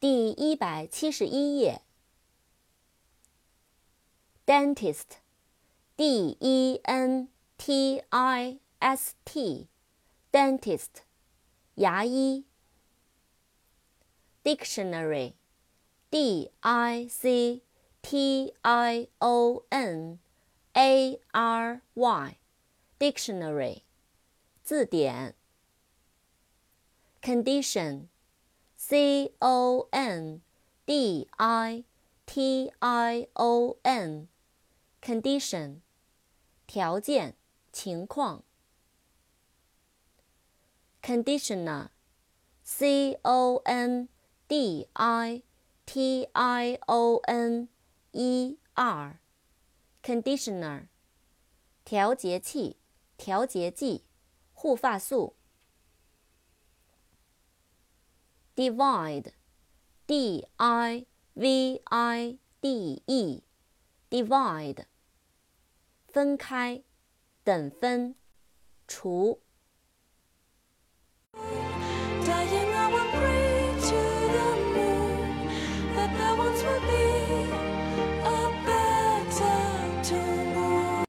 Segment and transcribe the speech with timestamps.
[0.00, 1.82] 第一百七十一页。
[4.44, 11.04] dentist，d e n t i s t，dentist，
[11.76, 12.44] 牙医。
[14.42, 17.62] dictionary，d i c
[18.02, 20.18] t i o n
[20.72, 23.82] a r y，dictionary，
[24.64, 25.36] 字典。
[27.22, 28.08] condition。
[28.79, 30.41] C O N
[30.85, 31.83] D I
[32.27, 35.81] T I O N，condition，
[36.67, 37.35] 条件、
[37.71, 38.43] 情况。
[41.01, 44.09] conditioner，C O N
[44.47, 45.41] D I
[45.85, 47.69] T I O N
[48.11, 50.87] E R，conditioner，
[51.83, 52.77] 调节器、
[53.17, 54.03] 调节剂、
[54.53, 55.36] 护发素。
[58.57, 59.33] Divide,
[60.07, 61.05] d i
[61.35, 63.43] v i d e,
[64.09, 64.85] divide，
[66.07, 66.81] 分开，
[67.43, 68.15] 等分，
[68.87, 69.39] 除。